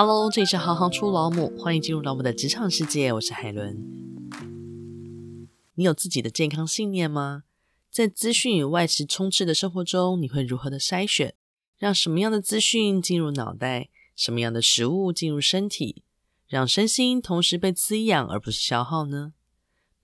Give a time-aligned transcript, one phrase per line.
[0.00, 3.76] Hello，这里是行行出老母，欢迎进入老母的职场世界，我是海伦。
[5.74, 7.42] 你有自己的健康信念吗？
[7.90, 11.34] 在资讯与外食充斥的生活中，你会如何的筛选，
[11.78, 16.04] 让什么样的资讯进入脑袋，什么样的食物进入身体，
[16.46, 19.32] 让身心同时被滋养而不是消耗呢？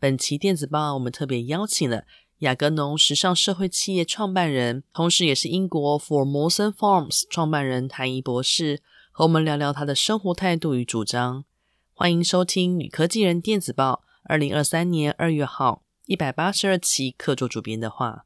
[0.00, 2.02] 本期电子报，我们特别邀请了
[2.38, 8.82] 雅格农时尚社会企业创办人，同时也是英国 Formosan Farms 创办人谭怡博士，
[9.16, 11.44] 和我们聊聊他的生活态度与主张。
[11.92, 18.24] 欢迎收听《女科技人电子报》二零二三年二月号一百八十二期客座主编的话。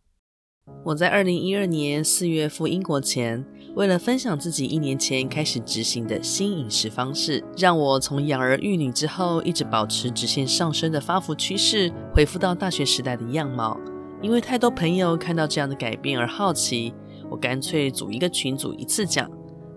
[0.86, 13.78] 我在二零一二年四月赴英国前，为了分享自己一年前开始执行的新饮食方式，让我从养儿育女之后一直保持直线上升的发福趋势，恢复到大学时代的样貌。
[14.22, 16.94] 因为太多朋友看到这样的改变而好奇，
[17.30, 19.30] 我干脆组一个群组一次讲。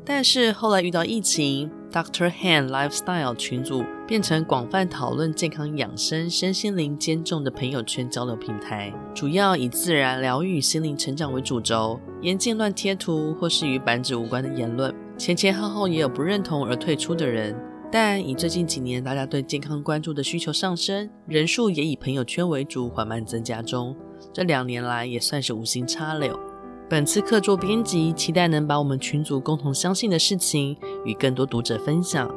[0.03, 2.31] 但是后来遇到疫情，Dr.
[2.31, 14.93] Han Lifestyle 群组变成广泛讨论健康养生、身心灵兼重的朋友圈交流平台，主要以自然疗愈、心灵成长为主轴，严禁乱贴图或是与版主无关的言论。
[15.17, 17.55] 前前后后也有不认同而退出的人，
[17.91, 23.95] 但以最近几年大家对健康关注的需求上升，人数也以朋友圈为主缓慢增加中。
[24.33, 26.39] 这两年来也算是无心插柳。
[26.91, 30.75] 本次客座编辑期待能把我们群组共同相信的事情
[31.05, 32.29] 与更多读者分享，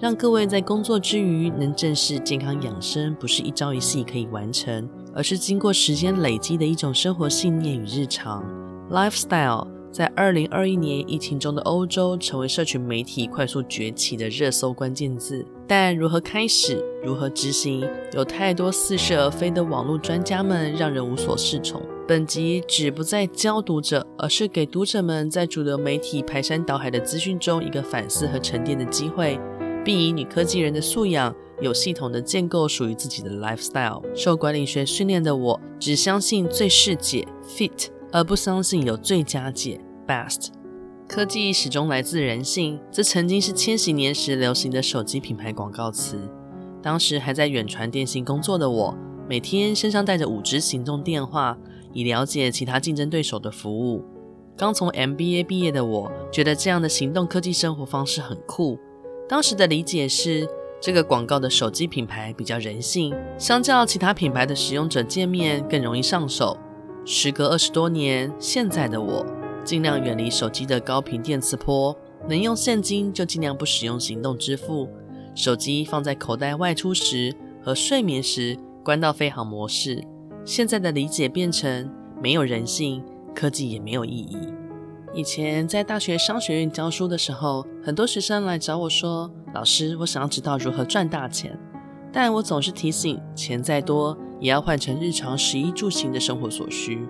[0.00, 8.44] 让各位在工作之余能正视健康养生不是一朝一夕可以完成，而是经过时间累积的一种生活信念与日常。
[8.90, 21.80] Lifestyle 在二零二一年疫情中的欧洲成为社群媒体快速崛起的热搜关键字，但如何开始、如何执行，有太多似是而非的网络专家们让人无所适从。
[22.10, 29.38] 本集旨不再教读者，而是给读者们在主流媒体排山倒海的资讯中一个反思和沉淀的机会，
[29.84, 34.02] 并以女科技人的素养，有系统的建构属于自己的 lifestyle。
[34.12, 40.48] 受管理学训练的我，只相信最适解 fit，而不相信有最佳解 best。
[41.06, 46.18] 科技始终来自人性，这曾经是千禧年时流行的手机品牌广告词。
[46.82, 48.98] 当时还在远传电信工作的我，
[49.28, 51.56] 每天身上带着五只行动电话。
[51.92, 54.04] 以了解其他竞争对手的服务。
[54.56, 58.78] 刚从 MBA 毕业的我，觉得这样的行动科技生活方式很酷。
[59.28, 60.46] 当时的理解是，
[60.80, 66.58] 这个广告的手机品牌比较人性，相较其他品牌的使用者界面更容易上手。
[67.06, 69.24] 时隔二十多年，现在的我
[69.64, 71.96] 尽量远离手机的高频电磁波，
[72.28, 74.88] 能用现金就尽量不使用行动支付。
[75.34, 80.04] 手机放在口袋外出时和睡眠时关到飞行模式。
[80.50, 81.88] 现在的理解变成
[82.20, 83.00] 没有人性，
[83.32, 84.36] 科技也没有意义。
[85.14, 91.56] 以前在大学商学院教书的时候，很多学生来找我说：“老师，我想要知道如何赚大钱。”
[92.12, 97.06] 但我总是提醒，钱再多也要换成日常食衣住行的生活所需。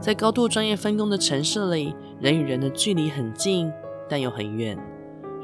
[0.00, 3.70] 在高度专业分工的城市里，人与人的距离很近，
[4.08, 4.78] 但又很远。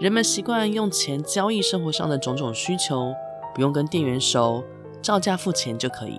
[0.00, 3.12] 人们习惯用钱交易生活上的种种需求，
[3.54, 4.64] 不用跟店员熟，
[5.02, 6.18] 照价付钱就可以。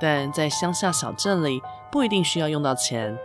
[0.00, 1.60] 但在乡下小镇里，
[1.92, 3.16] 不一定需要用到钱，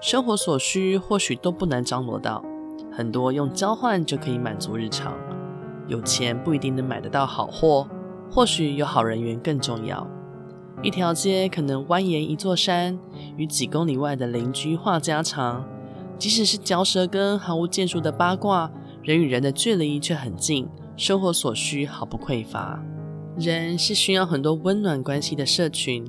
[0.00, 2.44] 生活所需或许都不难张罗到，
[2.92, 5.14] 很多用交换就可以满足日常。
[5.86, 7.86] 有钱不一定能买得到好货，
[8.30, 10.06] 或许有好人缘更重要。
[10.82, 12.98] 一条街可能蜿蜒一座山，
[13.36, 15.64] 与几公里外的邻居话家常，
[16.18, 18.70] 即使是嚼舌根毫无建树的八卦，
[19.02, 22.82] 人与人的距离却很近，生活所需毫不匮乏。
[23.38, 26.04] 人是需要很多温暖关系的社群。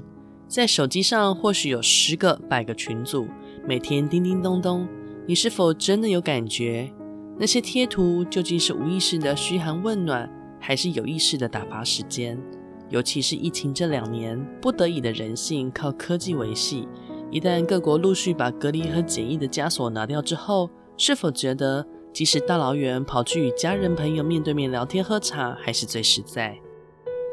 [0.55, 3.27] 在手机上或许有十个、百个群组，
[3.67, 4.88] 每天叮叮咚咚，
[5.27, 6.89] 你是否真的有感觉？
[7.38, 12.41] 那些贴图究竟是无意识的嘘寒问暖，还是有意识的打发时间？
[12.88, 16.88] 尤其是疫情这两年，不得已的人性靠科技维系。
[17.29, 26.57] 一旦各国陆续把隔离和检疫的枷锁拿掉之后，是否觉得即使大老远跑去与家人朋友面对面聊天喝茶，还是最实在？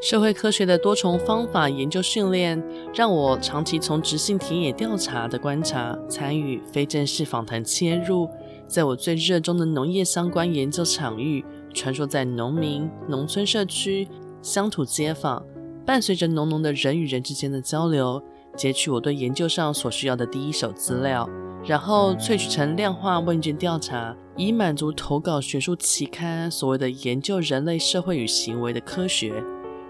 [0.03, 2.61] 社会科学的多重方法研究训练，
[2.93, 8.27] 让我长期从直性田野调查的观察，参与非正式访谈切入，
[8.67, 14.05] 在我最热衷的农业相关研究场域，穿梭在农民、农村社区、
[14.41, 15.41] 乡土街坊，
[15.85, 18.21] 伴随着浓浓的人与人之间的交流，
[18.57, 21.29] 截取我对研究上所需要的第一手资料，
[21.65, 29.41] 然后萃取成量化问卷调查，以满足投稿学术期刊所谓的研究人类社会与行为的科学。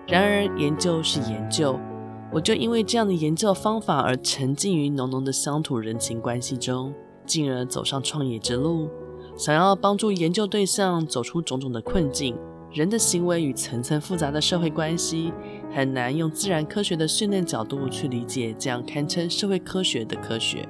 [0.08, 1.80] 然而，研究是研究，
[2.32, 6.94] 我就因为这样的研究方法而沉浸于浓浓的乡土人情关系中，
[7.26, 8.90] 进而走上创业之路。
[9.38, 12.38] 想要帮助研究对象走出种种的困境，
[12.72, 15.32] 人的行为与层层复杂的社会关系，
[15.74, 20.68] 很难用自然科学的训练角度去理解这样堪称社会科学的科学。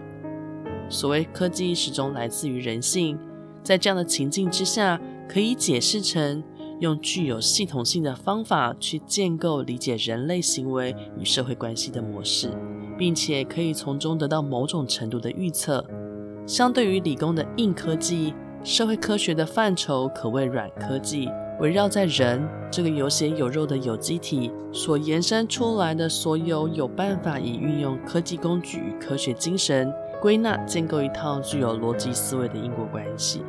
[0.90, 3.18] 所谓科技始终来自于人性，
[3.64, 6.44] 在这样的情境之下，可以解释成
[6.80, 12.52] 用具有系统性的方法去建构理解人类行为与社会关系的模式，
[12.98, 15.86] 并且可以从中得到某种程度的预测。
[16.46, 18.34] 相对于理工的硬科技，
[18.64, 21.30] 社会科学的范畴可谓软科技，
[21.60, 29.94] 围绕在人这个有血有肉的有机体所延伸出来的所有有办法以运用科技工具与科学精神。
[30.22, 33.42] 归纳建构一套具有逻辑思维的因果关系。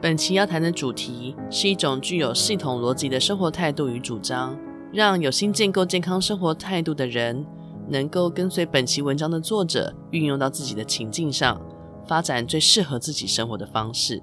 [0.00, 4.58] 本期要谈的主题是一种具有系统逻辑的生活态度与主张，
[4.92, 7.44] 让有心建构健康生活态度的人
[7.86, 11.60] 能够跟随本期文章的作者运用到自己的情境上，
[12.06, 14.22] 发展最适合自己生活的方式。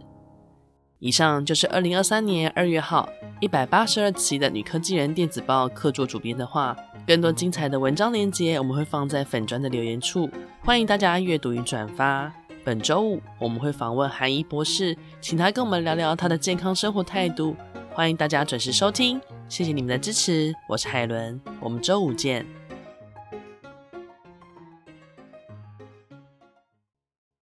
[0.98, 3.08] 以上就是二零二三年二月号
[3.40, 6.76] 一百八十二期的《女科技人》电子报客座主编的话。
[7.06, 10.30] 更多精彩的文章链接，我们会放在粉砖的留言处，
[10.66, 12.34] 欢迎大家阅读与转发。
[12.68, 17.56] 本周五我们会访问韩怡博士，请他跟我们聊聊他的健康生活态度。
[17.94, 22.57] 欢迎大家准时收听，谢谢你们的支持，我是海伦，我们周五见。